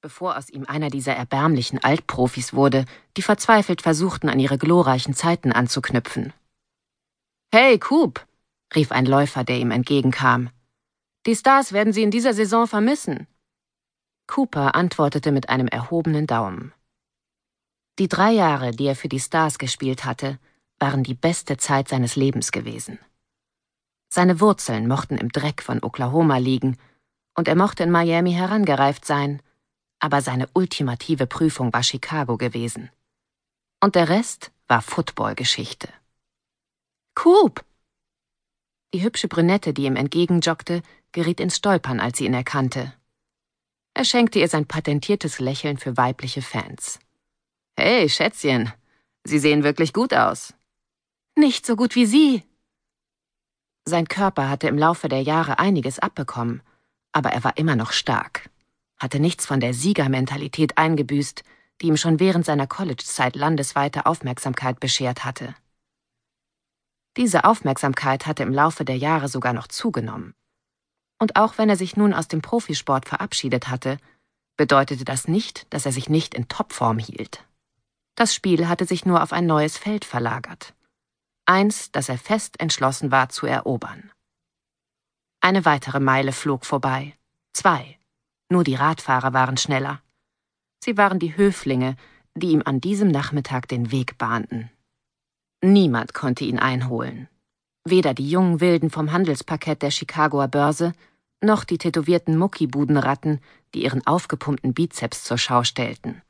[0.00, 2.84] bevor aus ihm einer dieser erbärmlichen Altprofis wurde,
[3.16, 6.32] die verzweifelt versuchten, an ihre glorreichen Zeiten anzuknüpfen.
[7.52, 8.24] Hey, Coop,
[8.74, 10.50] rief ein Läufer, der ihm entgegenkam.
[11.26, 13.26] Die Stars werden Sie in dieser Saison vermissen.
[14.26, 16.72] Cooper antwortete mit einem erhobenen Daumen.
[17.98, 20.38] Die drei Jahre, die er für die Stars gespielt hatte,
[20.78, 23.00] waren die beste Zeit seines Lebens gewesen.
[24.10, 26.76] Seine Wurzeln mochten im Dreck von Oklahoma liegen,
[27.34, 29.42] und er mochte in Miami herangereift sein,
[30.00, 32.90] aber seine ultimative Prüfung war Chicago gewesen.
[33.80, 35.88] Und der Rest war Footballgeschichte.
[37.14, 37.64] Coop!
[38.94, 40.82] Die hübsche Brünette, die ihm entgegenjoggte,
[41.12, 42.94] geriet ins Stolpern, als sie ihn erkannte.
[43.94, 46.98] Er schenkte ihr sein patentiertes Lächeln für weibliche Fans.
[47.76, 48.72] Hey, Schätzchen,
[49.24, 50.54] Sie sehen wirklich gut aus.
[51.36, 52.42] Nicht so gut wie Sie.
[53.84, 56.62] Sein Körper hatte im Laufe der Jahre einiges abbekommen,
[57.12, 58.48] aber er war immer noch stark
[58.98, 61.42] hatte nichts von der Siegermentalität eingebüßt,
[61.80, 65.54] die ihm schon während seiner Collegezeit landesweite Aufmerksamkeit beschert hatte.
[67.16, 70.34] Diese Aufmerksamkeit hatte im Laufe der Jahre sogar noch zugenommen.
[71.18, 73.98] Und auch wenn er sich nun aus dem Profisport verabschiedet hatte,
[74.56, 77.44] bedeutete das nicht, dass er sich nicht in Topform hielt.
[78.14, 80.74] Das Spiel hatte sich nur auf ein neues Feld verlagert.
[81.46, 84.10] Eins, das er fest entschlossen war zu erobern.
[85.40, 87.16] Eine weitere Meile flog vorbei.
[87.52, 87.97] Zwei.
[88.50, 90.00] Nur die Radfahrer waren schneller.
[90.82, 91.96] Sie waren die Höflinge,
[92.34, 94.70] die ihm an diesem Nachmittag den Weg bahnten.
[95.60, 97.28] Niemand konnte ihn einholen.
[97.84, 100.92] Weder die jungen Wilden vom Handelsparkett der Chicagoer Börse,
[101.40, 103.40] noch die tätowierten Muckibudenratten,
[103.74, 106.22] die ihren aufgepumpten Bizeps zur Schau stellten.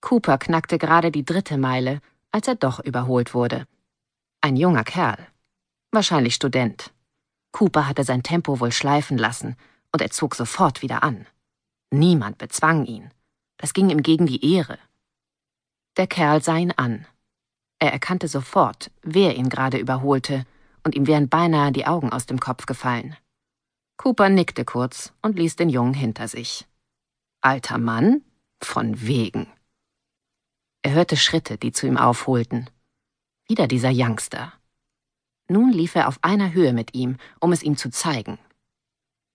[0.00, 2.00] Cooper knackte gerade die dritte Meile,
[2.32, 3.66] als er doch überholt wurde.
[4.40, 5.18] Ein junger Kerl.
[5.92, 6.92] Wahrscheinlich Student.
[7.52, 9.56] Cooper hatte sein Tempo wohl schleifen lassen
[9.92, 11.26] und er zog sofort wieder an.
[11.90, 13.10] Niemand bezwang ihn.
[13.56, 14.78] Das ging ihm gegen die Ehre.
[15.96, 17.06] Der Kerl sah ihn an.
[17.78, 20.46] Er erkannte sofort, wer ihn gerade überholte,
[20.84, 23.16] und ihm wären beinahe die Augen aus dem Kopf gefallen.
[23.96, 26.66] Cooper nickte kurz und ließ den Jungen hinter sich.
[27.42, 28.22] Alter Mann?
[28.62, 29.46] Von wegen.
[30.82, 32.70] Er hörte Schritte, die zu ihm aufholten.
[33.48, 34.52] Wieder dieser Youngster.
[35.48, 38.38] Nun lief er auf einer Höhe mit ihm, um es ihm zu zeigen.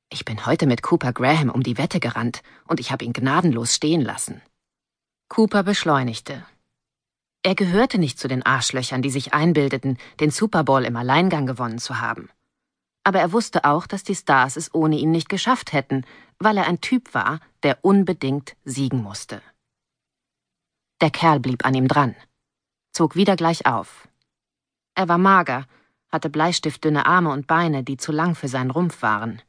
[0.10, 3.74] Ich bin heute mit Cooper Graham um die Wette gerannt und ich habe ihn gnadenlos
[3.74, 4.42] stehen lassen.
[5.30, 6.46] Cooper beschleunigte.
[7.44, 11.80] Er gehörte nicht zu den Arschlöchern, die sich einbildeten, den Super Bowl im Alleingang gewonnen
[11.80, 12.30] zu haben.
[13.04, 16.06] Aber er wusste auch, dass die Stars es ohne ihn nicht geschafft hätten,
[16.40, 19.42] weil er ein Typ war, der unbedingt siegen musste.
[21.02, 22.16] Der Kerl blieb an ihm dran,
[22.92, 24.08] zog wieder gleich auf.
[24.96, 25.68] Er war mager,
[26.10, 29.42] hatte bleistiftdünne Arme und Beine, die zu lang für seinen Rumpf waren.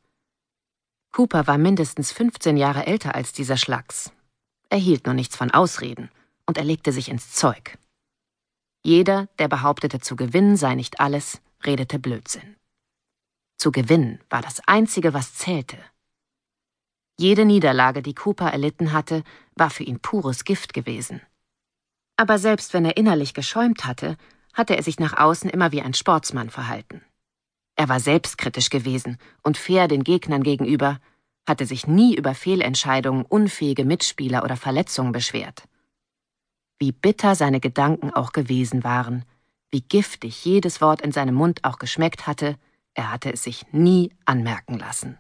[1.17, 4.13] Cooper war mindestens 15 Jahre älter als dieser Schlacks.
[4.69, 6.11] Er hielt nur nichts von Ausreden
[6.45, 7.79] und er legte sich ins Zeug.
[8.85, 12.57] Jeder, der behauptete, zu gewinnen sei nicht alles, redete Blödsinn.
[13.57, 15.79] Zu gewinnen war das Einzige, was zählte.
[17.19, 21.23] Jede Niederlage, die Cooper erlitten hatte, war für ihn pures Gift gewesen.
[22.19, 24.19] Aber selbst wenn er innerlich geschäumt hatte,
[24.53, 27.01] hatte er sich nach außen immer wie ein Sportsmann verhalten.
[27.77, 30.99] Er war selbstkritisch gewesen und fair den Gegnern gegenüber,
[31.47, 35.69] hatte sich nie über Fehlentscheidungen, unfähige Mitspieler oder Verletzungen beschwert.
[36.79, 39.25] Wie bitter seine Gedanken auch gewesen waren,
[39.71, 42.57] wie giftig jedes Wort in seinem Mund auch geschmeckt hatte,
[42.95, 45.19] er hatte es sich nie anmerken lassen.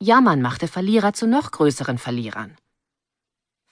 [0.00, 2.56] Jammern machte Verlierer zu noch größeren Verlierern.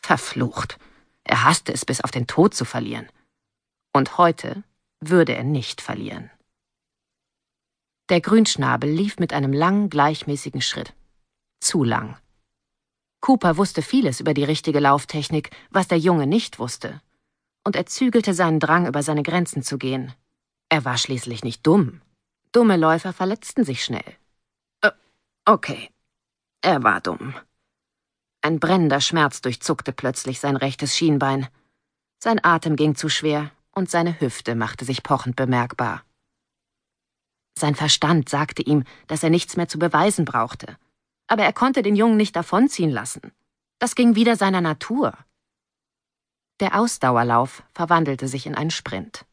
[0.00, 0.78] Verflucht.
[1.24, 3.08] Er hasste es bis auf den Tod zu verlieren.
[3.92, 4.64] Und heute
[5.00, 6.30] würde er nicht verlieren.
[8.08, 10.94] Der Grünschnabel lief mit einem langen, gleichmäßigen Schritt.
[11.60, 12.16] Zu lang.
[13.20, 17.00] Cooper wusste vieles über die richtige Lauftechnik, was der Junge nicht wusste.
[17.64, 20.12] Und er zügelte seinen Drang, über seine Grenzen zu gehen.
[20.68, 22.00] Er war schließlich nicht dumm.
[22.50, 24.16] Dumme Läufer verletzten sich schnell.
[25.44, 25.90] Okay.
[26.60, 27.34] Er war dumm.
[28.42, 31.48] Ein brennender Schmerz durchzuckte plötzlich sein rechtes Schienbein.
[32.20, 36.04] Sein Atem ging zu schwer und seine Hüfte machte sich pochend bemerkbar.
[37.58, 40.76] Sein Verstand sagte ihm, dass er nichts mehr zu beweisen brauchte.
[41.26, 43.32] Aber er konnte den Jungen nicht davonziehen lassen.
[43.78, 45.16] Das ging wider seiner Natur.
[46.60, 49.24] Der Ausdauerlauf verwandelte sich in einen Sprint.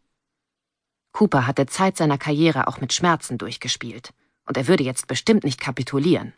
[1.11, 4.13] Cooper hatte Zeit seiner Karriere auch mit Schmerzen durchgespielt,
[4.45, 6.33] und er würde jetzt bestimmt nicht kapitulieren.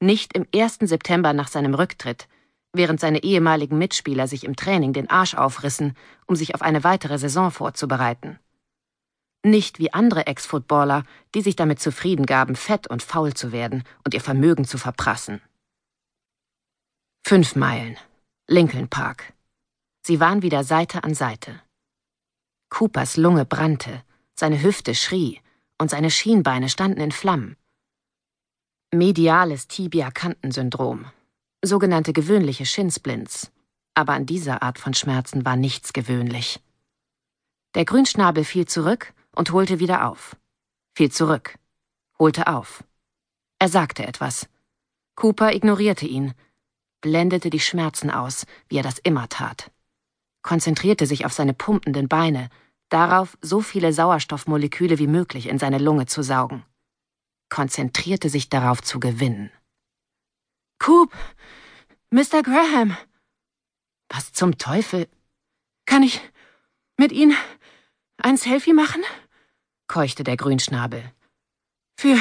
[0.00, 0.78] Nicht im 1.
[0.80, 2.28] September nach seinem Rücktritt,
[2.72, 5.96] während seine ehemaligen Mitspieler sich im Training den Arsch aufrissen,
[6.26, 8.38] um sich auf eine weitere Saison vorzubereiten.
[9.46, 11.04] Nicht wie andere Ex-Footballer,
[11.34, 15.42] die sich damit zufrieden gaben, fett und faul zu werden und ihr Vermögen zu verprassen.
[17.26, 17.98] Fünf Meilen.
[18.48, 19.34] Lincoln Park.
[20.02, 21.60] Sie waren wieder Seite an Seite.
[22.70, 24.02] Coopers Lunge brannte,
[24.34, 25.40] seine Hüfte schrie
[25.78, 27.56] und seine Schienbeine standen in Flammen.
[28.94, 31.04] Mediales Tibia-Kantensyndrom,
[31.62, 33.52] sogenannte gewöhnliche Shinsplints,
[33.92, 36.60] aber an dieser Art von Schmerzen war nichts gewöhnlich.
[37.74, 40.36] Der Grünschnabel fiel zurück und holte wieder auf.
[40.94, 41.58] Fiel zurück,
[42.18, 42.84] holte auf.
[43.58, 44.48] Er sagte etwas.
[45.16, 46.34] Cooper ignorierte ihn,
[47.00, 49.70] blendete die Schmerzen aus, wie er das immer tat,
[50.42, 52.48] konzentrierte sich auf seine pumpenden Beine,
[52.88, 56.64] darauf, so viele Sauerstoffmoleküle wie möglich in seine Lunge zu saugen,
[57.48, 59.50] konzentrierte sich darauf zu gewinnen.
[60.78, 61.12] Coop,
[62.10, 62.42] Mr.
[62.42, 62.96] Graham.
[64.08, 65.08] Was zum Teufel?
[65.86, 66.20] Kann ich
[66.96, 67.36] mit Ihnen
[68.18, 69.02] ein Selfie machen?
[69.94, 71.04] Keuchte der Grünschnabel.
[71.96, 72.18] Für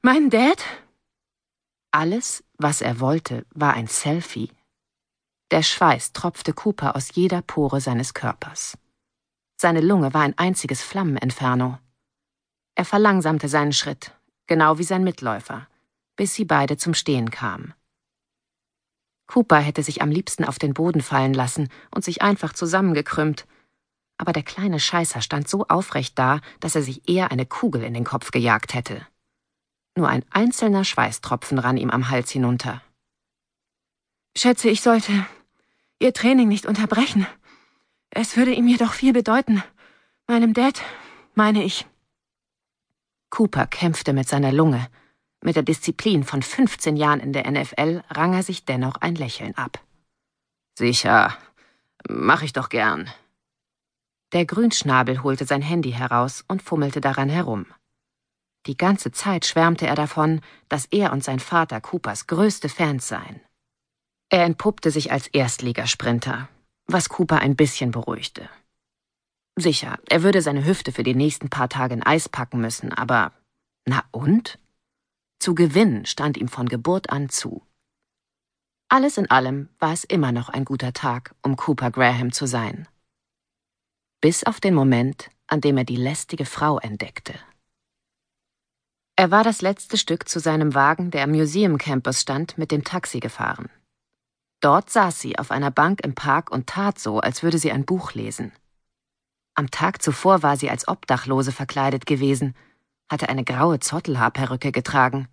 [0.00, 0.64] meinen Dad?
[1.90, 4.50] Alles, was er wollte, war ein Selfie.
[5.50, 8.78] Der Schweiß tropfte Cooper aus jeder Pore seines Körpers.
[9.60, 11.78] Seine Lunge war ein einziges Flammeninferno.
[12.74, 14.12] Er verlangsamte seinen Schritt,
[14.46, 15.68] genau wie sein Mitläufer,
[16.16, 17.74] bis sie beide zum Stehen kamen.
[19.26, 23.46] Cooper hätte sich am liebsten auf den Boden fallen lassen und sich einfach zusammengekrümmt,
[24.24, 27.92] aber der kleine Scheißer stand so aufrecht da, dass er sich eher eine Kugel in
[27.92, 29.06] den Kopf gejagt hätte.
[29.94, 32.80] Nur ein einzelner Schweißtropfen rann ihm am Hals hinunter.
[34.34, 35.26] Schätze, ich sollte
[35.98, 37.26] Ihr Training nicht unterbrechen.
[38.08, 39.62] Es würde ihm jedoch viel bedeuten.
[40.26, 40.80] Meinem Dad,
[41.34, 41.84] meine ich.
[43.28, 44.88] Cooper kämpfte mit seiner Lunge.
[45.42, 49.54] Mit der Disziplin von 15 Jahren in der NFL rang er sich dennoch ein Lächeln
[49.58, 49.84] ab.
[50.78, 51.36] Sicher,
[52.08, 53.10] mach ich doch gern.
[54.34, 57.66] Der Grünschnabel holte sein Handy heraus und fummelte daran herum.
[58.66, 63.40] Die ganze Zeit schwärmte er davon, dass er und sein Vater Coopers größte Fans seien.
[64.30, 66.48] Er entpuppte sich als Erstligasprinter,
[66.86, 68.48] was Cooper ein bisschen beruhigte.
[69.54, 73.32] Sicher, er würde seine Hüfte für die nächsten paar Tage in Eis packen müssen, aber
[73.86, 74.58] na und?
[75.38, 77.62] Zu gewinnen stand ihm von Geburt an zu.
[78.88, 82.88] Alles in allem war es immer noch ein guter Tag, um Cooper Graham zu sein.
[84.24, 87.34] Bis auf den Moment, an dem er die lästige Frau entdeckte.
[89.16, 92.84] Er war das letzte Stück zu seinem Wagen, der am Museum Campus stand, mit dem
[92.84, 93.68] Taxi gefahren.
[94.62, 97.84] Dort saß sie auf einer Bank im Park und tat so, als würde sie ein
[97.84, 98.52] Buch lesen.
[99.52, 102.56] Am Tag zuvor war sie als Obdachlose verkleidet gewesen,
[103.10, 105.28] hatte eine graue Zottelhaarperücke getragen.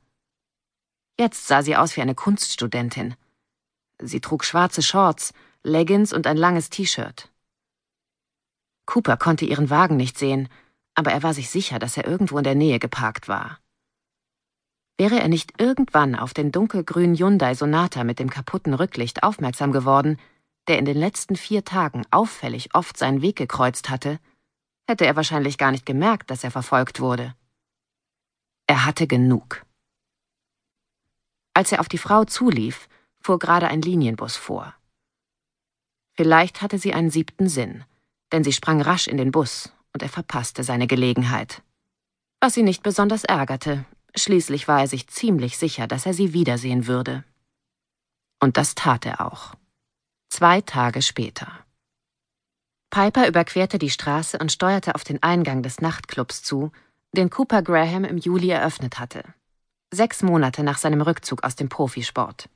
[1.18, 3.16] Jetzt sah sie aus wie eine Kunststudentin.
[4.00, 5.32] Sie trug schwarze Shorts,
[5.64, 7.31] Leggings und ein langes T-Shirt.
[8.92, 10.50] Cooper konnte ihren Wagen nicht sehen,
[10.96, 13.58] aber er war sich sicher, dass er irgendwo in der Nähe geparkt war.
[14.98, 20.20] Wäre er nicht irgendwann auf den dunkelgrünen Hyundai Sonata mit dem kaputten Rücklicht aufmerksam geworden,
[20.68, 24.20] der in den letzten vier Tagen auffällig oft seinen Weg gekreuzt hatte,
[24.90, 27.34] hätte er wahrscheinlich gar nicht gemerkt, dass er verfolgt wurde.
[28.68, 29.66] Er hatte genug.
[31.54, 32.90] Als er auf die Frau zulief,
[33.22, 34.76] fuhr gerade ein Linienbus vor.
[36.12, 37.86] Vielleicht hatte sie einen siebten Sinn,
[38.32, 41.62] denn sie sprang rasch in den Bus und er verpasste seine Gelegenheit.
[42.40, 43.86] Was sie nicht besonders ärgerte,
[44.16, 47.24] Schließlich war er sich ziemlich sicher, dass er sie wiedersehen würde.
[48.40, 49.56] Und das tat er auch.
[50.30, 51.48] Zwei Tage später.
[52.90, 56.72] Piper überquerte die Straße und steuerte auf den Eingang des Nachtclubs zu,
[57.14, 59.24] den Cooper Graham im Juli eröffnet hatte.
[59.94, 62.50] Sechs Monate nach seinem Rückzug aus dem Profisport.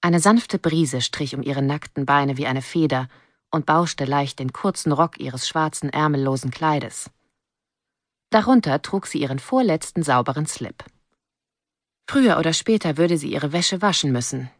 [0.00, 3.08] Eine sanfte Brise strich um ihre nackten Beine wie eine Feder
[3.52, 7.10] und bauschte leicht den kurzen Rock ihres schwarzen ärmellosen Kleides.
[8.30, 10.84] Darunter trug sie ihren vorletzten sauberen Slip.
[12.08, 14.50] Früher oder später würde sie ihre Wäsche waschen müssen.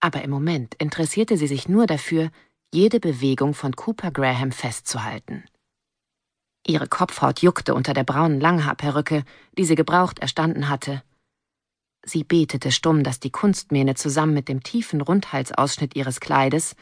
[0.00, 2.30] Aber im Moment interessierte sie sich nur dafür,
[2.72, 5.44] jede Bewegung von Cooper Graham festzuhalten.
[6.66, 9.24] Ihre Kopfhaut juckte unter der braunen Langhaarperücke,
[9.56, 11.02] die sie gebraucht erstanden hatte.
[12.04, 16.76] Sie betete stumm, dass die Kunstmähne zusammen mit dem tiefen Rundhalsausschnitt ihres Kleides,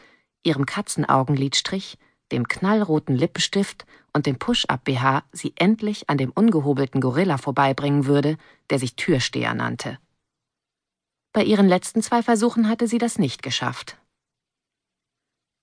[0.47, 1.97] ihrem Katzenaugenlidstrich
[2.31, 8.37] dem knallroten Lippenstift und dem Push-Up-BH sie endlich an dem ungehobelten Gorilla vorbeibringen würde,
[8.69, 9.99] der sich Türsteher nannte.
[11.33, 13.97] Bei ihren letzten zwei Versuchen hatte sie das nicht geschafft.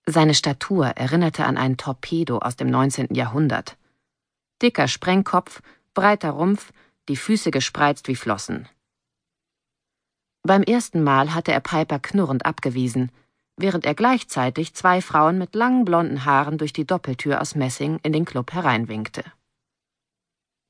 [0.07, 3.15] Seine Statur erinnerte an einen Torpedo aus dem 19.
[3.15, 3.77] Jahrhundert.
[4.63, 5.63] Dicker Sprengkopf,
[5.95, 6.73] breiter Rumpf,
[7.09, 8.69] die Füße gespreizt wie Flossen.
[10.43, 13.11] Beim ersten Mal hatte er Piper knurrend abgewiesen–
[13.57, 18.13] während er gleichzeitig zwei Frauen mit langen blonden Haaren durch die Doppeltür aus Messing in
[18.13, 19.25] den Club hereinwinkte.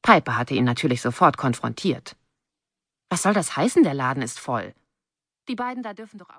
[0.02, 2.16] Piper hatte ihn natürlich sofort konfrontiert.
[3.08, 4.74] Was soll das heißen, der Laden ist voll?
[5.48, 6.32] Die beiden da dürfen doch auch.